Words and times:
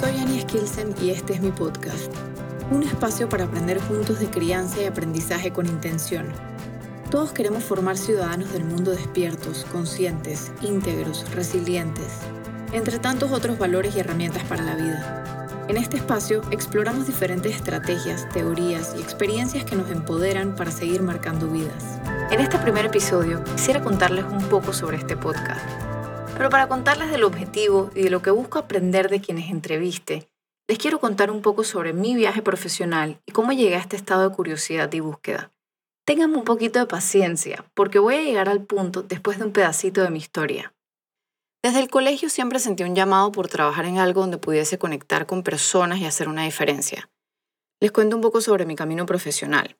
Soy 0.00 0.18
Annie 0.18 0.40
Skilsen 0.40 0.92
y 1.00 1.10
este 1.10 1.34
es 1.34 1.40
mi 1.40 1.52
podcast. 1.52 2.12
Un 2.72 2.82
espacio 2.82 3.28
para 3.28 3.44
aprender 3.44 3.80
juntos 3.80 4.18
de 4.18 4.28
crianza 4.28 4.82
y 4.82 4.86
aprendizaje 4.86 5.52
con 5.52 5.66
intención. 5.66 6.26
Todos 7.12 7.32
queremos 7.32 7.62
formar 7.62 7.96
ciudadanos 7.96 8.52
del 8.52 8.64
mundo 8.64 8.90
despiertos, 8.90 9.64
conscientes, 9.70 10.50
íntegros, 10.62 11.24
resilientes, 11.32 12.12
entre 12.72 12.98
tantos 12.98 13.30
otros 13.30 13.56
valores 13.56 13.94
y 13.94 14.00
herramientas 14.00 14.42
para 14.44 14.64
la 14.64 14.74
vida. 14.74 15.66
En 15.68 15.76
este 15.76 15.96
espacio 15.98 16.42
exploramos 16.50 17.06
diferentes 17.06 17.54
estrategias, 17.54 18.28
teorías 18.30 18.94
y 18.98 19.00
experiencias 19.00 19.64
que 19.64 19.76
nos 19.76 19.90
empoderan 19.90 20.56
para 20.56 20.72
seguir 20.72 21.02
marcando 21.02 21.46
vidas. 21.46 22.00
En 22.32 22.40
este 22.40 22.58
primer 22.58 22.86
episodio 22.86 23.44
quisiera 23.44 23.80
contarles 23.80 24.24
un 24.24 24.42
poco 24.48 24.72
sobre 24.72 24.96
este 24.96 25.16
podcast. 25.16 25.83
Pero 26.36 26.50
para 26.50 26.68
contarles 26.68 27.10
del 27.10 27.24
objetivo 27.24 27.90
y 27.94 28.02
de 28.02 28.10
lo 28.10 28.20
que 28.20 28.30
busco 28.30 28.58
aprender 28.58 29.08
de 29.08 29.20
quienes 29.20 29.50
entreviste, 29.50 30.28
les 30.66 30.78
quiero 30.78 30.98
contar 30.98 31.30
un 31.30 31.42
poco 31.42 31.62
sobre 31.62 31.92
mi 31.92 32.14
viaje 32.14 32.42
profesional 32.42 33.20
y 33.26 33.32
cómo 33.32 33.52
llegué 33.52 33.76
a 33.76 33.80
este 33.80 33.96
estado 33.96 34.28
de 34.28 34.34
curiosidad 34.34 34.92
y 34.92 35.00
búsqueda. 35.00 35.52
Ténganme 36.06 36.36
un 36.36 36.44
poquito 36.44 36.78
de 36.78 36.86
paciencia, 36.86 37.64
porque 37.74 37.98
voy 37.98 38.16
a 38.16 38.22
llegar 38.22 38.48
al 38.48 38.62
punto 38.62 39.02
después 39.02 39.38
de 39.38 39.44
un 39.44 39.52
pedacito 39.52 40.02
de 40.02 40.10
mi 40.10 40.18
historia. 40.18 40.74
Desde 41.62 41.80
el 41.80 41.88
colegio 41.88 42.28
siempre 42.28 42.58
sentí 42.58 42.82
un 42.82 42.94
llamado 42.94 43.32
por 43.32 43.48
trabajar 43.48 43.86
en 43.86 43.98
algo 43.98 44.20
donde 44.20 44.36
pudiese 44.36 44.76
conectar 44.76 45.26
con 45.26 45.42
personas 45.42 45.98
y 45.98 46.04
hacer 46.04 46.28
una 46.28 46.44
diferencia. 46.44 47.08
Les 47.80 47.92
cuento 47.92 48.16
un 48.16 48.22
poco 48.22 48.40
sobre 48.40 48.66
mi 48.66 48.76
camino 48.76 49.06
profesional. 49.06 49.76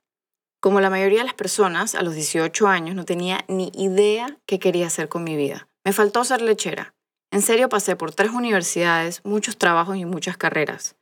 Como 0.61 0.81
la 0.81 0.89
mayoría 0.89 1.19
de 1.19 1.27
las 1.27 1.35
personas, 1.35 1.95
a 1.95 2.03
los 2.03 2.15
18 2.15 2.69
años 2.69 2.95
no 2.95 3.05
tenía 3.05 3.45
ni 3.49 3.71
idea 3.75 4.39
qué 4.47 4.59
quería 4.59 4.87
hacer 4.87 5.11
con 5.11 5.25
mi 5.25 5.37
vida. 5.37 5.69
Me 5.85 5.93
faltó 5.93 6.25
ser 6.25 6.41
lechera. 6.41 6.95
En 7.31 7.43
serio 7.43 7.69
pasé 7.69 7.95
por 7.95 8.15
tres 8.15 8.31
universidades, 8.31 9.21
muchos 9.25 9.59
trabajos 9.59 9.97
y 9.97 10.05
muchas 10.05 10.37
carreras. 10.37 10.97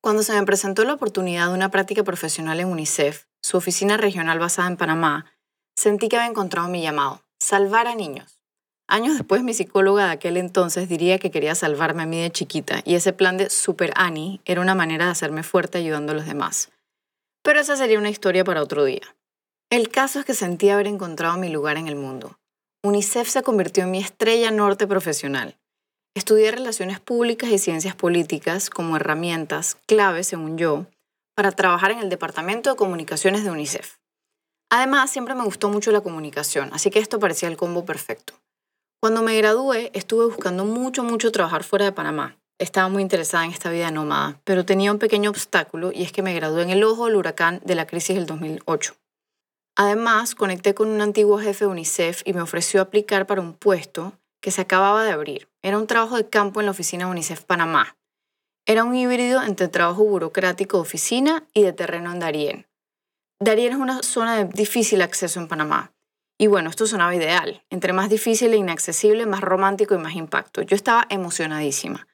Cuando 0.00 0.22
se 0.22 0.32
me 0.32 0.46
presentó 0.46 0.84
la 0.84 0.94
oportunidad 0.94 1.48
de 1.48 1.54
una 1.54 1.70
práctica 1.70 2.04
profesional 2.04 2.60
en 2.60 2.68
UNICEF, 2.68 3.24
su 3.42 3.56
oficina 3.56 3.96
regional 3.96 4.38
basada 4.38 4.68
en 4.68 4.76
Panamá, 4.76 5.26
sentí 5.76 6.08
que 6.08 6.16
había 6.16 6.28
encontrado 6.28 6.68
mi 6.68 6.82
llamado, 6.82 7.24
salvar 7.40 7.88
a 7.88 7.94
niños. 7.94 8.38
Años 8.86 9.18
después, 9.18 9.42
mi 9.42 9.54
psicóloga 9.54 10.06
de 10.06 10.12
aquel 10.12 10.36
entonces 10.36 10.88
diría 10.88 11.18
que 11.18 11.30
quería 11.30 11.54
salvarme 11.54 12.04
a 12.04 12.06
mí 12.06 12.22
de 12.22 12.30
chiquita, 12.30 12.80
y 12.84 12.94
ese 12.94 13.12
plan 13.12 13.36
de 13.36 13.50
Super 13.50 13.92
Annie 13.96 14.40
era 14.44 14.60
una 14.60 14.74
manera 14.74 15.06
de 15.06 15.10
hacerme 15.10 15.42
fuerte 15.42 15.78
ayudando 15.78 16.12
a 16.12 16.14
los 16.14 16.26
demás. 16.26 16.70
Pero 17.42 17.60
esa 17.60 17.76
sería 17.76 17.98
una 17.98 18.08
historia 18.08 18.44
para 18.44 18.62
otro 18.62 18.84
día. 18.84 19.02
El 19.68 19.90
caso 19.90 20.20
es 20.20 20.24
que 20.24 20.34
sentí 20.34 20.70
haber 20.70 20.86
encontrado 20.86 21.36
mi 21.36 21.50
lugar 21.50 21.76
en 21.76 21.88
el 21.88 21.96
mundo. 21.96 22.38
UNICEF 22.84 23.28
se 23.28 23.42
convirtió 23.42 23.82
en 23.82 23.90
mi 23.90 23.98
estrella 23.98 24.52
norte 24.52 24.86
profesional. 24.86 25.56
Estudié 26.14 26.52
relaciones 26.52 27.00
públicas 27.00 27.50
y 27.50 27.58
ciencias 27.58 27.96
políticas 27.96 28.70
como 28.70 28.94
herramientas 28.94 29.78
clave, 29.86 30.22
según 30.22 30.58
yo, 30.58 30.86
para 31.34 31.50
trabajar 31.50 31.90
en 31.90 31.98
el 31.98 32.08
Departamento 32.08 32.70
de 32.70 32.76
Comunicaciones 32.76 33.42
de 33.42 33.50
UNICEF. 33.50 33.96
Además, 34.70 35.10
siempre 35.10 35.34
me 35.34 35.42
gustó 35.42 35.70
mucho 35.70 35.90
la 35.90 36.02
comunicación, 36.02 36.70
así 36.72 36.90
que 36.90 37.00
esto 37.00 37.18
parecía 37.18 37.48
el 37.48 37.56
combo 37.56 37.84
perfecto. 37.84 38.34
Cuando 39.00 39.22
me 39.22 39.36
gradué, 39.36 39.90
estuve 39.92 40.26
buscando 40.26 40.64
mucho, 40.64 41.02
mucho 41.02 41.32
trabajar 41.32 41.64
fuera 41.64 41.84
de 41.84 41.92
Panamá. 41.92 42.36
Estaba 42.60 42.88
muy 42.88 43.02
interesada 43.02 43.44
en 43.44 43.50
esta 43.50 43.70
vida 43.70 43.90
nómada, 43.90 44.40
pero 44.44 44.64
tenía 44.64 44.92
un 44.92 45.00
pequeño 45.00 45.30
obstáculo 45.30 45.90
y 45.92 46.04
es 46.04 46.12
que 46.12 46.22
me 46.22 46.34
gradué 46.34 46.62
en 46.62 46.70
el 46.70 46.84
ojo 46.84 47.06
del 47.06 47.16
huracán 47.16 47.60
de 47.64 47.74
la 47.74 47.88
crisis 47.88 48.14
del 48.14 48.26
2008. 48.26 48.94
Además, 49.80 50.34
conecté 50.34 50.74
con 50.74 50.88
un 50.88 51.00
antiguo 51.00 51.38
jefe 51.38 51.64
de 51.64 51.70
UNICEF 51.70 52.22
y 52.24 52.32
me 52.32 52.40
ofreció 52.40 52.80
aplicar 52.80 53.28
para 53.28 53.40
un 53.40 53.54
puesto 53.54 54.12
que 54.42 54.50
se 54.50 54.60
acababa 54.60 55.04
de 55.04 55.12
abrir. 55.12 55.48
Era 55.62 55.78
un 55.78 55.86
trabajo 55.86 56.16
de 56.16 56.28
campo 56.28 56.58
en 56.58 56.66
la 56.66 56.72
oficina 56.72 57.04
de 57.04 57.12
UNICEF 57.12 57.44
Panamá. 57.44 57.96
Era 58.66 58.82
un 58.82 58.96
híbrido 58.96 59.40
entre 59.40 59.68
trabajo 59.68 60.02
burocrático 60.02 60.78
de 60.78 60.82
oficina 60.82 61.46
y 61.54 61.62
de 61.62 61.72
terreno 61.72 62.10
en 62.10 62.18
Darien. 62.18 62.66
Darien 63.40 63.74
es 63.74 63.78
una 63.78 64.02
zona 64.02 64.36
de 64.36 64.52
difícil 64.52 65.00
acceso 65.00 65.38
en 65.38 65.46
Panamá. 65.46 65.92
Y 66.40 66.48
bueno, 66.48 66.70
esto 66.70 66.88
sonaba 66.88 67.14
ideal. 67.14 67.62
Entre 67.70 67.92
más 67.92 68.10
difícil 68.10 68.52
e 68.54 68.56
inaccesible, 68.56 69.26
más 69.26 69.42
romántico 69.42 69.94
y 69.94 69.98
más 69.98 70.16
impacto. 70.16 70.62
Yo 70.62 70.74
estaba 70.74 71.06
emocionadísima. 71.08 72.08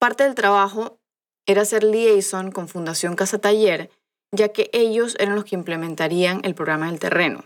Parte 0.00 0.24
del 0.24 0.34
trabajo 0.34 0.98
era 1.46 1.64
ser 1.64 1.84
liaison 1.84 2.50
con 2.50 2.66
Fundación 2.66 3.14
Casa 3.14 3.38
Taller 3.38 3.90
ya 4.32 4.48
que 4.48 4.70
ellos 4.72 5.16
eran 5.18 5.34
los 5.34 5.44
que 5.44 5.54
implementarían 5.54 6.40
el 6.44 6.54
programa 6.54 6.86
del 6.86 7.00
terreno. 7.00 7.44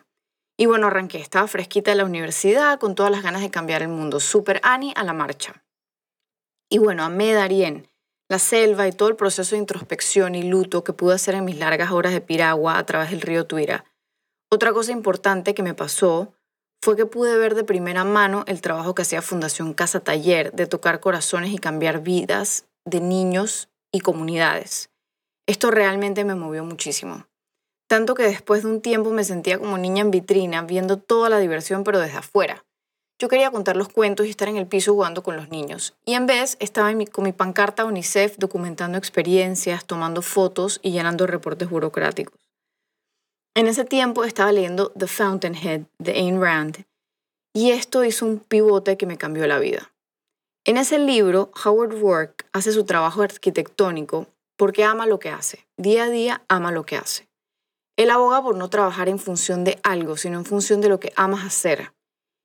Y 0.58 0.66
bueno, 0.66 0.88
arranqué, 0.88 1.18
estaba 1.18 1.48
fresquita 1.48 1.90
de 1.90 1.96
la 1.96 2.04
universidad, 2.04 2.78
con 2.78 2.94
todas 2.94 3.10
las 3.10 3.22
ganas 3.22 3.40
de 3.40 3.50
cambiar 3.50 3.82
el 3.82 3.88
mundo. 3.88 4.20
Super 4.20 4.60
Annie 4.62 4.92
a 4.94 5.04
la 5.04 5.12
marcha. 5.12 5.64
Y 6.68 6.78
bueno, 6.78 7.02
amé 7.02 7.32
Darien, 7.32 7.88
la 8.28 8.38
selva 8.38 8.86
y 8.86 8.92
todo 8.92 9.08
el 9.08 9.16
proceso 9.16 9.54
de 9.56 9.60
introspección 9.60 10.34
y 10.34 10.42
luto 10.42 10.84
que 10.84 10.92
pude 10.92 11.14
hacer 11.14 11.34
en 11.34 11.44
mis 11.44 11.58
largas 11.58 11.90
horas 11.90 12.12
de 12.12 12.20
piragua 12.20 12.78
a 12.78 12.86
través 12.86 13.10
del 13.10 13.22
río 13.22 13.46
Tuira. 13.46 13.84
Otra 14.52 14.72
cosa 14.72 14.92
importante 14.92 15.54
que 15.54 15.62
me 15.62 15.74
pasó 15.74 16.34
fue 16.82 16.96
que 16.96 17.06
pude 17.06 17.36
ver 17.38 17.54
de 17.54 17.64
primera 17.64 18.04
mano 18.04 18.44
el 18.46 18.60
trabajo 18.60 18.94
que 18.94 19.02
hacía 19.02 19.22
Fundación 19.22 19.74
Casa 19.74 20.00
Taller 20.00 20.52
de 20.52 20.66
tocar 20.66 21.00
corazones 21.00 21.52
y 21.52 21.58
cambiar 21.58 22.02
vidas 22.02 22.66
de 22.84 23.00
niños 23.00 23.68
y 23.92 24.00
comunidades. 24.00 24.89
Esto 25.50 25.72
realmente 25.72 26.24
me 26.24 26.36
movió 26.36 26.62
muchísimo. 26.62 27.26
Tanto 27.88 28.14
que 28.14 28.22
después 28.22 28.62
de 28.62 28.68
un 28.68 28.80
tiempo 28.80 29.10
me 29.10 29.24
sentía 29.24 29.58
como 29.58 29.78
niña 29.78 30.02
en 30.02 30.12
vitrina, 30.12 30.62
viendo 30.62 30.96
toda 30.96 31.28
la 31.28 31.40
diversión 31.40 31.82
pero 31.82 31.98
desde 31.98 32.18
afuera. 32.18 32.64
Yo 33.18 33.28
quería 33.28 33.50
contar 33.50 33.74
los 33.74 33.88
cuentos 33.88 34.26
y 34.26 34.30
estar 34.30 34.46
en 34.46 34.56
el 34.56 34.68
piso 34.68 34.92
jugando 34.92 35.24
con 35.24 35.34
los 35.34 35.48
niños. 35.48 35.96
Y 36.04 36.14
en 36.14 36.26
vez 36.26 36.56
estaba 36.60 36.92
con 37.10 37.24
mi 37.24 37.32
pancarta 37.32 37.84
UNICEF 37.84 38.36
documentando 38.38 38.96
experiencias, 38.96 39.84
tomando 39.86 40.22
fotos 40.22 40.78
y 40.84 40.92
llenando 40.92 41.26
reportes 41.26 41.68
burocráticos. 41.68 42.38
En 43.56 43.66
ese 43.66 43.84
tiempo 43.84 44.22
estaba 44.22 44.52
leyendo 44.52 44.90
The 44.90 45.08
Fountainhead 45.08 45.80
de 45.98 46.12
Ayn 46.12 46.40
Rand 46.40 46.84
y 47.52 47.72
esto 47.72 48.04
hizo 48.04 48.24
un 48.24 48.38
pivote 48.38 48.96
que 48.96 49.06
me 49.06 49.18
cambió 49.18 49.48
la 49.48 49.58
vida. 49.58 49.92
En 50.64 50.76
ese 50.76 51.00
libro, 51.00 51.50
Howard 51.64 52.00
Work 52.00 52.46
hace 52.52 52.70
su 52.70 52.84
trabajo 52.84 53.22
arquitectónico 53.22 54.28
porque 54.60 54.84
ama 54.84 55.06
lo 55.06 55.18
que 55.18 55.30
hace. 55.30 55.66
Día 55.78 56.04
a 56.04 56.10
día 56.10 56.44
ama 56.46 56.70
lo 56.70 56.84
que 56.84 56.96
hace. 56.96 57.30
Él 57.96 58.10
aboga 58.10 58.42
por 58.42 58.56
no 58.56 58.68
trabajar 58.68 59.08
en 59.08 59.18
función 59.18 59.64
de 59.64 59.80
algo, 59.82 60.18
sino 60.18 60.36
en 60.36 60.44
función 60.44 60.82
de 60.82 60.90
lo 60.90 61.00
que 61.00 61.14
amas 61.16 61.46
hacer. 61.46 61.94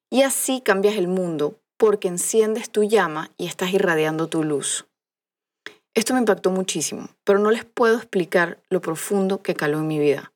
Y 0.09 0.21
así 0.21 0.61
cambias 0.61 0.95
el 0.95 1.09
mundo, 1.09 1.59
porque 1.75 2.07
enciendes 2.07 2.69
tu 2.69 2.85
llama 2.85 3.31
y 3.35 3.47
estás 3.47 3.73
irradiando 3.73 4.29
tu 4.29 4.45
luz. 4.45 4.87
Esto 5.93 6.13
me 6.13 6.21
impactó 6.21 6.51
muchísimo, 6.51 7.09
pero 7.25 7.37
no 7.37 7.51
les 7.51 7.65
puedo 7.65 7.97
explicar 7.97 8.59
lo 8.69 8.79
profundo 8.79 9.41
que 9.41 9.55
caló 9.55 9.79
en 9.79 9.87
mi 9.87 9.99
vida. 9.99 10.31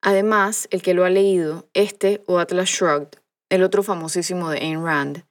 Además, 0.00 0.68
el 0.70 0.80
que 0.80 0.94
lo 0.94 1.04
ha 1.04 1.10
leído, 1.10 1.68
este 1.74 2.22
o 2.24 2.38
Atlas 2.38 2.70
Shrugged, 2.70 3.18
el 3.50 3.62
otro 3.62 3.82
famosísimo 3.82 4.48
de 4.48 4.60
Ayn 4.60 4.82
Rand, 4.82 5.26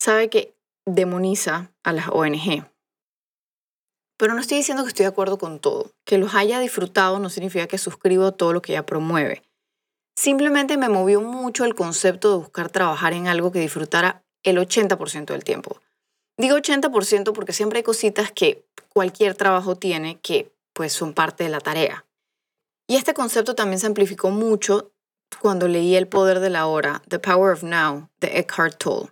sabe 0.00 0.28
que 0.30 0.56
demoniza 0.84 1.70
a 1.84 1.92
las 1.92 2.08
ONG. 2.08 2.71
Pero 4.22 4.34
no 4.34 4.40
estoy 4.40 4.58
diciendo 4.58 4.84
que 4.84 4.90
estoy 4.90 5.02
de 5.02 5.08
acuerdo 5.08 5.36
con 5.36 5.58
todo. 5.58 5.90
Que 6.04 6.16
los 6.16 6.36
haya 6.36 6.60
disfrutado 6.60 7.18
no 7.18 7.28
significa 7.28 7.66
que 7.66 7.76
suscribo 7.76 8.30
todo 8.30 8.52
lo 8.52 8.62
que 8.62 8.70
ella 8.70 8.86
promueve. 8.86 9.42
Simplemente 10.16 10.76
me 10.76 10.88
movió 10.88 11.20
mucho 11.20 11.64
el 11.64 11.74
concepto 11.74 12.30
de 12.30 12.36
buscar 12.36 12.70
trabajar 12.70 13.14
en 13.14 13.26
algo 13.26 13.50
que 13.50 13.58
disfrutara 13.58 14.22
el 14.44 14.58
80% 14.58 15.24
del 15.24 15.42
tiempo. 15.42 15.80
Digo 16.38 16.56
80% 16.56 17.32
porque 17.32 17.52
siempre 17.52 17.78
hay 17.78 17.82
cositas 17.82 18.30
que 18.30 18.64
cualquier 18.90 19.34
trabajo 19.34 19.74
tiene 19.74 20.20
que 20.20 20.52
pues 20.72 20.92
son 20.92 21.14
parte 21.14 21.42
de 21.42 21.50
la 21.50 21.58
tarea. 21.58 22.06
Y 22.86 22.98
este 22.98 23.14
concepto 23.14 23.56
también 23.56 23.80
se 23.80 23.88
amplificó 23.88 24.30
mucho 24.30 24.92
cuando 25.40 25.66
leí 25.66 25.96
El 25.96 26.06
poder 26.06 26.38
de 26.38 26.50
la 26.50 26.66
hora, 26.66 27.02
The 27.08 27.18
Power 27.18 27.54
of 27.54 27.64
Now, 27.64 28.08
de 28.20 28.38
Eckhart 28.38 28.78
Tolle, 28.78 29.10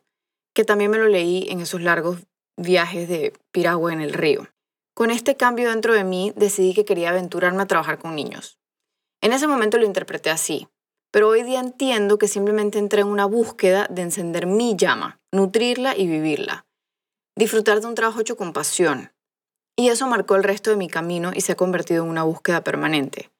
que 0.54 0.65
también 0.65 0.92
me 0.92 0.98
lo 0.98 1.09
leí 1.09 1.48
en 1.50 1.59
esos 1.59 1.81
largos 1.81 2.19
viajes 2.56 3.09
de 3.09 3.32
piragua 3.50 3.92
en 3.92 4.03
el 4.03 4.13
río. 4.13 4.47
Con 5.01 5.11
este 5.11 5.35
cambio 5.35 5.71
dentro 5.71 5.95
de 5.95 6.05
mí 6.05 6.35
decidí 6.37 6.75
que 6.75 6.85
quería 6.85 7.09
aventurarme 7.09 7.63
a 7.63 7.67
trabajar 7.67 7.99
con 7.99 8.15
niños. 8.15 8.59
En 9.23 9.33
ese 9.33 9.47
momento 9.47 9.79
lo 9.79 9.87
interpreté 9.87 10.29
así, 10.29 10.69
pero 11.11 11.29
hoy 11.29 11.43
día 11.43 11.59
entiendo 11.59 12.19
que 12.19 12.29
simplemente 12.29 12.79
entré 12.79 13.01
en 13.01 13.07
una 13.07 13.25
búsqueda 13.25 13.87
de 13.89 14.03
encender 14.03 14.47
mi 14.47 14.77
llama, 14.77 15.19
nutrirla 15.33 15.97
y 15.97 16.07
vivirla. 16.07 16.67
Disfrutar 17.35 17.81
de 17.81 17.87
un 17.87 17.95
trabajo 17.95 18.21
hecho 18.21 18.37
con 18.37 18.53
pasión. 18.53 19.11
Y 19.75 19.89
eso 19.89 20.07
marcó 20.07 20.37
el 20.37 20.45
resto 20.45 20.69
de 20.69 20.77
mi 20.77 20.89
camino 20.89 21.31
y 21.35 21.41
se 21.41 21.53
ha 21.53 21.57
convertido 21.57 22.05
en 22.05 22.11
una 22.11 22.25
búsqueda 22.25 22.63
permanente. 22.63 23.31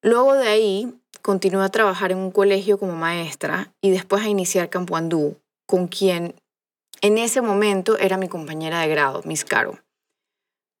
Luego 0.00 0.32
de 0.32 0.48
ahí, 0.48 0.98
continué 1.20 1.66
a 1.66 1.68
trabajar 1.68 2.12
en 2.12 2.18
un 2.18 2.30
colegio 2.30 2.78
como 2.78 2.94
maestra 2.94 3.74
y 3.82 3.90
después 3.90 4.24
a 4.24 4.30
iniciar 4.30 4.70
Campo 4.70 4.96
Andú, 4.96 5.36
con 5.66 5.86
quien 5.86 6.34
en 7.02 7.18
ese 7.18 7.42
momento 7.42 7.98
era 7.98 8.16
mi 8.16 8.28
compañera 8.28 8.80
de 8.80 8.88
grado, 8.88 9.20
Miss 9.26 9.44
Caro. 9.44 9.83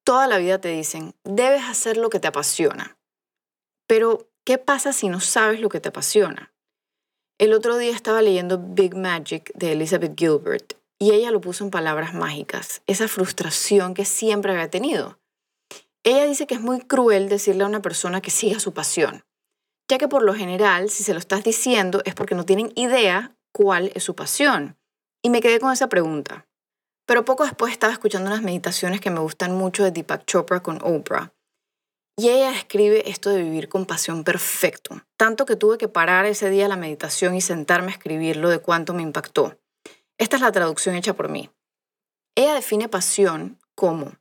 Toda 0.04 0.26
la 0.26 0.36
vida 0.36 0.60
te 0.60 0.68
dicen, 0.68 1.14
debes 1.24 1.62
hacer 1.64 1.96
lo 1.96 2.10
que 2.10 2.20
te 2.20 2.28
apasiona. 2.28 2.98
Pero, 3.86 4.28
¿qué 4.44 4.58
pasa 4.58 4.92
si 4.92 5.08
no 5.08 5.18
sabes 5.18 5.60
lo 5.60 5.70
que 5.70 5.80
te 5.80 5.88
apasiona? 5.88 6.52
El 7.38 7.54
otro 7.54 7.78
día 7.78 7.92
estaba 7.92 8.20
leyendo 8.20 8.58
Big 8.58 8.94
Magic 8.94 9.50
de 9.54 9.72
Elizabeth 9.72 10.12
Gilbert 10.16 10.74
Y 10.98 11.12
ella 11.12 11.30
lo 11.30 11.40
puso 11.40 11.64
en 11.64 11.70
palabras 11.70 12.12
mágicas, 12.14 12.82
esa 12.86 13.08
frustración 13.08 13.94
que 13.94 14.04
siempre 14.04 14.52
había 14.52 14.70
tenido. 14.70 15.18
Ella 16.04 16.26
dice 16.26 16.46
que 16.46 16.54
es 16.54 16.60
muy 16.60 16.80
cruel 16.80 17.30
decirle 17.30 17.64
a 17.64 17.66
una 17.66 17.80
persona 17.80 18.20
que 18.20 18.30
siga 18.30 18.60
su 18.60 18.74
pasión, 18.74 19.24
ya 19.90 19.96
que 19.96 20.06
por 20.06 20.22
lo 20.22 20.34
general, 20.34 20.90
si 20.90 21.02
se 21.02 21.14
lo 21.14 21.18
estás 21.18 21.44
diciendo 21.44 22.02
es 22.04 22.14
porque 22.14 22.34
no 22.34 22.44
tienen 22.44 22.72
idea 22.76 23.34
cuál 23.52 23.90
es 23.94 24.04
su 24.04 24.14
pasión. 24.14 24.76
Y 25.22 25.30
me 25.30 25.40
quedé 25.40 25.58
con 25.60 25.72
esa 25.72 25.88
pregunta. 25.88 26.46
Pero 27.06 27.24
poco 27.24 27.44
después 27.44 27.72
estaba 27.72 27.92
escuchando 27.92 28.30
unas 28.30 28.42
meditaciones 28.42 29.00
que 29.00 29.10
me 29.10 29.20
gustan 29.20 29.54
mucho 29.54 29.84
de 29.84 29.90
Deepak 29.90 30.24
Chopra 30.24 30.60
con 30.60 30.78
Oprah. 30.82 31.32
Y 32.16 32.28
ella 32.28 32.52
escribe 32.56 33.10
esto 33.10 33.30
de 33.30 33.42
vivir 33.42 33.68
con 33.68 33.86
pasión 33.86 34.22
perfecto, 34.22 35.02
tanto 35.16 35.46
que 35.46 35.56
tuve 35.56 35.78
que 35.78 35.88
parar 35.88 36.26
ese 36.26 36.48
día 36.48 36.68
la 36.68 36.76
meditación 36.76 37.34
y 37.34 37.40
sentarme 37.40 37.88
a 37.88 37.94
escribirlo 37.94 38.50
de 38.50 38.60
cuánto 38.60 38.94
me 38.94 39.02
impactó. 39.02 39.58
Esta 40.16 40.36
es 40.36 40.42
la 40.42 40.52
traducción 40.52 40.94
hecha 40.94 41.14
por 41.14 41.28
mí. 41.28 41.50
Ella 42.36 42.54
define 42.54 42.88
pasión 42.88 43.58
como 43.74 44.12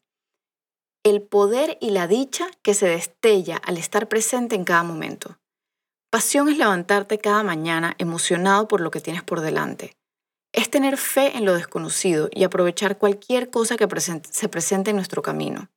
el 1.04 1.22
poder 1.22 1.78
y 1.82 1.92
la 1.92 2.08
dicha 2.08 2.48
que 2.62 2.74
se 2.74 2.88
destella 2.88 3.58
al 3.58 3.78
estar 3.78 4.08
presente 4.08 4.56
en 4.56 4.64
cada 4.64 4.84
momento. 4.84 5.38
Pasión 6.10 6.48
es 6.48 6.58
levantarte 6.58 7.20
cada 7.20 7.44
mañana 7.44 7.96
emocionado 7.98 8.68
por 8.68 8.82
lo 8.82 8.90
que 8.90 9.02
tienes 9.02 9.24
por 9.24 9.42
delante, 9.42 9.98
es 10.54 10.70
tener 10.70 10.98
fe 10.98 11.36
en 11.36 11.46
lo 11.46 11.56
desconocido 11.56 12.30
y 12.32 12.44
aprovechar 12.44 13.00
cualquier 13.00 13.50
cosa 13.50 13.76
que 13.76 13.88
se 14.30 14.50
presente 14.50 14.92
en 14.92 14.96
nuestro 14.96 15.24
camino. 15.24 15.70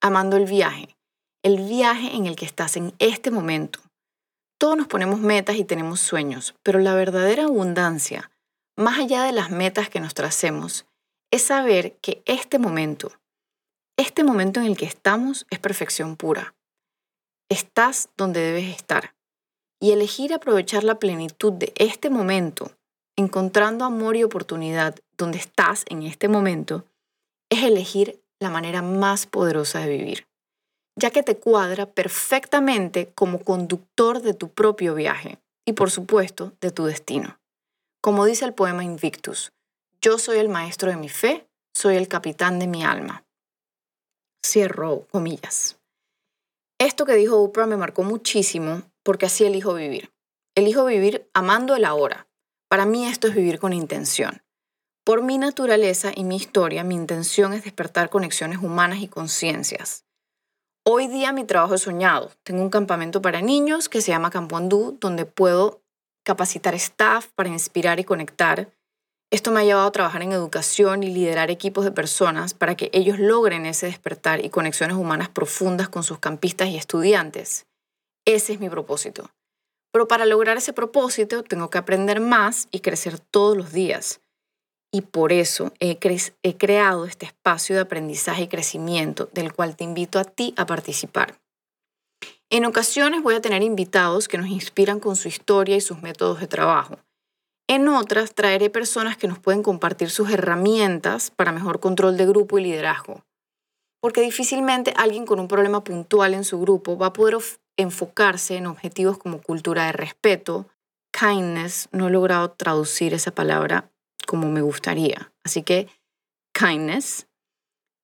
Amando 0.00 0.36
el 0.36 0.44
viaje, 0.44 0.96
el 1.44 1.56
viaje 1.56 2.14
en 2.14 2.26
el 2.26 2.34
que 2.34 2.44
estás 2.44 2.76
en 2.76 2.92
este 2.98 3.30
momento. 3.30 3.80
Todos 4.58 4.76
nos 4.76 4.88
ponemos 4.88 5.20
metas 5.20 5.56
y 5.56 5.64
tenemos 5.64 6.00
sueños, 6.00 6.56
pero 6.64 6.80
la 6.80 6.94
verdadera 6.94 7.44
abundancia, 7.44 8.32
más 8.76 8.98
allá 8.98 9.22
de 9.22 9.32
las 9.32 9.50
metas 9.50 9.88
que 9.88 10.00
nos 10.00 10.14
tracemos, 10.14 10.84
es 11.30 11.42
saber 11.42 11.96
que 12.00 12.22
este 12.26 12.58
momento, 12.58 13.12
este 13.96 14.24
momento 14.24 14.58
en 14.58 14.66
el 14.66 14.76
que 14.76 14.86
estamos 14.86 15.46
es 15.50 15.60
perfección 15.60 16.16
pura. 16.16 16.56
Estás 17.48 18.08
donde 18.16 18.40
debes 18.40 18.76
estar. 18.76 19.14
Y 19.80 19.92
elegir 19.92 20.34
aprovechar 20.34 20.82
la 20.82 20.98
plenitud 20.98 21.52
de 21.52 21.72
este 21.76 22.10
momento 22.10 22.77
encontrando 23.18 23.84
amor 23.84 24.16
y 24.16 24.22
oportunidad 24.22 24.94
donde 25.16 25.38
estás 25.38 25.84
en 25.88 26.04
este 26.04 26.28
momento, 26.28 26.84
es 27.50 27.64
elegir 27.64 28.22
la 28.38 28.48
manera 28.48 28.80
más 28.80 29.26
poderosa 29.26 29.80
de 29.80 29.88
vivir, 29.88 30.28
ya 30.96 31.10
que 31.10 31.24
te 31.24 31.36
cuadra 31.36 31.86
perfectamente 31.86 33.10
como 33.16 33.40
conductor 33.40 34.22
de 34.22 34.34
tu 34.34 34.50
propio 34.50 34.94
viaje 34.94 35.38
y 35.66 35.72
por 35.72 35.90
supuesto 35.90 36.52
de 36.60 36.70
tu 36.70 36.84
destino. 36.84 37.40
Como 38.00 38.24
dice 38.24 38.44
el 38.44 38.54
poema 38.54 38.84
Invictus, 38.84 39.52
yo 40.00 40.18
soy 40.18 40.38
el 40.38 40.48
maestro 40.48 40.88
de 40.90 40.96
mi 40.96 41.08
fe, 41.08 41.44
soy 41.74 41.96
el 41.96 42.06
capitán 42.06 42.60
de 42.60 42.68
mi 42.68 42.84
alma. 42.84 43.24
Cierro 44.46 45.08
comillas. 45.10 45.76
Esto 46.78 47.04
que 47.04 47.14
dijo 47.14 47.42
Oprah 47.42 47.66
me 47.66 47.76
marcó 47.76 48.04
muchísimo 48.04 48.82
porque 49.02 49.26
así 49.26 49.44
elijo 49.44 49.74
vivir. 49.74 50.12
Elijo 50.54 50.84
vivir 50.84 51.28
amando 51.34 51.74
el 51.74 51.84
ahora, 51.84 52.27
para 52.68 52.86
mí 52.86 53.06
esto 53.06 53.28
es 53.28 53.34
vivir 53.34 53.58
con 53.58 53.72
intención. 53.72 54.42
Por 55.04 55.22
mi 55.22 55.38
naturaleza 55.38 56.12
y 56.14 56.24
mi 56.24 56.36
historia, 56.36 56.84
mi 56.84 56.94
intención 56.94 57.54
es 57.54 57.64
despertar 57.64 58.10
conexiones 58.10 58.58
humanas 58.58 58.98
y 59.00 59.08
conciencias. 59.08 60.04
Hoy 60.84 61.06
día 61.06 61.32
mi 61.32 61.44
trabajo 61.44 61.74
es 61.74 61.82
soñado. 61.82 62.30
Tengo 62.42 62.62
un 62.62 62.70
campamento 62.70 63.22
para 63.22 63.40
niños 63.40 63.88
que 63.88 64.02
se 64.02 64.10
llama 64.10 64.30
Campo 64.30 64.56
Andú, 64.56 64.98
donde 65.00 65.24
puedo 65.24 65.82
capacitar 66.24 66.74
staff 66.74 67.28
para 67.34 67.48
inspirar 67.48 68.00
y 68.00 68.04
conectar. 68.04 68.70
Esto 69.30 69.50
me 69.50 69.60
ha 69.60 69.64
llevado 69.64 69.86
a 69.86 69.92
trabajar 69.92 70.22
en 70.22 70.32
educación 70.32 71.02
y 71.02 71.10
liderar 71.10 71.50
equipos 71.50 71.84
de 71.84 71.90
personas 71.90 72.52
para 72.52 72.74
que 72.74 72.90
ellos 72.92 73.18
logren 73.18 73.66
ese 73.66 73.86
despertar 73.86 74.44
y 74.44 74.50
conexiones 74.50 74.96
humanas 74.96 75.30
profundas 75.30 75.88
con 75.88 76.02
sus 76.02 76.18
campistas 76.18 76.68
y 76.68 76.76
estudiantes. 76.76 77.66
Ese 78.26 78.54
es 78.54 78.60
mi 78.60 78.68
propósito. 78.68 79.30
Pero 79.92 80.08
para 80.08 80.26
lograr 80.26 80.56
ese 80.56 80.72
propósito 80.72 81.42
tengo 81.42 81.70
que 81.70 81.78
aprender 81.78 82.20
más 82.20 82.68
y 82.70 82.80
crecer 82.80 83.18
todos 83.18 83.56
los 83.56 83.72
días. 83.72 84.20
Y 84.90 85.02
por 85.02 85.32
eso 85.32 85.72
he, 85.80 85.98
creado 86.56 87.04
este 87.04 87.26
espacio 87.26 87.74
de 87.74 87.82
aprendizaje 87.82 88.42
y 88.42 88.48
crecimiento 88.48 89.28
del 89.32 89.52
cual 89.52 89.76
te 89.76 89.84
invito 89.84 90.18
a 90.18 90.24
ti 90.24 90.54
a 90.56 90.66
participar. 90.66 91.38
En 92.50 92.64
ocasiones 92.64 93.22
voy 93.22 93.34
a 93.34 93.42
tener 93.42 93.62
invitados 93.62 94.28
que 94.28 94.38
nos 94.38 94.48
inspiran 94.48 95.00
con 95.00 95.16
su 95.16 95.28
historia 95.28 95.76
y 95.76 95.82
sus 95.82 96.00
métodos 96.00 96.40
de 96.40 96.46
trabajo. 96.46 96.98
En 97.68 97.86
otras 97.88 98.34
traeré 98.34 98.70
personas 98.70 99.18
que 99.18 99.28
nos 99.28 99.38
pueden 99.38 99.62
compartir 99.62 100.08
sus 100.08 100.30
herramientas 100.30 101.30
para 101.30 101.52
mejor 101.52 101.80
control 101.80 102.16
de 102.16 102.24
grupo 102.24 102.58
y 102.58 102.62
liderazgo. 102.62 103.26
Porque 104.00 104.22
difícilmente 104.22 104.94
alguien 104.96 105.26
con 105.26 105.38
un 105.38 105.48
problema 105.48 105.84
puntual 105.84 106.32
en 106.32 106.44
su 106.44 106.58
grupo 106.58 106.96
va 106.96 107.08
a 107.08 107.12
poder 107.12 107.36
enfocarse 107.78 108.56
en 108.56 108.66
objetivos 108.66 109.16
como 109.16 109.40
cultura 109.40 109.86
de 109.86 109.92
respeto, 109.92 110.66
kindness, 111.12 111.88
no 111.92 112.08
he 112.08 112.10
logrado 112.10 112.50
traducir 112.50 113.14
esa 113.14 113.30
palabra 113.30 113.90
como 114.26 114.50
me 114.50 114.60
gustaría. 114.60 115.32
Así 115.42 115.62
que 115.62 115.88
kindness, 116.52 117.26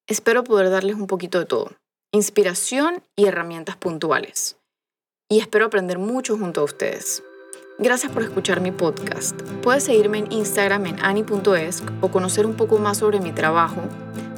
espero 0.08 0.44
poder 0.44 0.70
darles 0.70 0.96
un 0.96 1.06
poquito 1.06 1.40
de 1.40 1.44
todo, 1.44 1.72
inspiración 2.12 3.02
y 3.16 3.26
herramientas 3.26 3.76
puntuales. 3.76 4.56
Y 5.28 5.40
espero 5.40 5.66
aprender 5.66 5.98
mucho 5.98 6.38
junto 6.38 6.60
a 6.60 6.64
ustedes. 6.64 7.22
Gracias 7.78 8.12
por 8.12 8.22
escuchar 8.22 8.60
mi 8.60 8.70
podcast. 8.70 9.40
Puedes 9.62 9.84
seguirme 9.84 10.18
en 10.18 10.30
Instagram 10.30 10.86
en 10.86 11.04
ani.esc 11.04 11.84
o 12.00 12.10
conocer 12.10 12.46
un 12.46 12.54
poco 12.54 12.78
más 12.78 12.98
sobre 12.98 13.20
mi 13.20 13.32
trabajo 13.32 13.82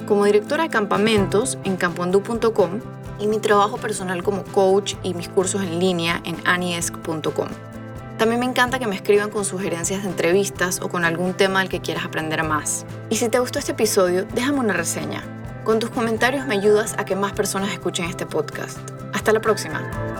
como 0.06 0.24
directora 0.24 0.62
de 0.62 0.70
campamentos 0.70 1.58
en 1.64 1.76
campoandú.com 1.76 2.95
y 3.18 3.26
mi 3.26 3.38
trabajo 3.38 3.76
personal 3.76 4.22
como 4.22 4.44
coach 4.44 4.94
y 5.02 5.14
mis 5.14 5.28
cursos 5.28 5.62
en 5.62 5.78
línea 5.78 6.20
en 6.24 6.36
aniesc.com. 6.44 7.48
También 8.18 8.40
me 8.40 8.46
encanta 8.46 8.78
que 8.78 8.86
me 8.86 8.94
escriban 8.94 9.30
con 9.30 9.44
sugerencias 9.44 10.02
de 10.02 10.08
entrevistas 10.08 10.80
o 10.80 10.88
con 10.88 11.04
algún 11.04 11.34
tema 11.34 11.60
del 11.60 11.68
que 11.68 11.80
quieras 11.80 12.04
aprender 12.04 12.42
más. 12.44 12.86
Y 13.10 13.16
si 13.16 13.28
te 13.28 13.38
gustó 13.38 13.58
este 13.58 13.72
episodio, 13.72 14.26
déjame 14.34 14.60
una 14.60 14.72
reseña. 14.72 15.22
Con 15.64 15.78
tus 15.80 15.90
comentarios 15.90 16.46
me 16.46 16.54
ayudas 16.54 16.94
a 16.96 17.04
que 17.04 17.16
más 17.16 17.32
personas 17.32 17.72
escuchen 17.72 18.06
este 18.06 18.24
podcast. 18.24 18.78
Hasta 19.12 19.32
la 19.32 19.40
próxima. 19.40 20.15